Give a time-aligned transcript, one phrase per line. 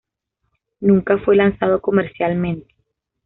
[0.79, 2.73] Nunca fue lanzado comercialmente.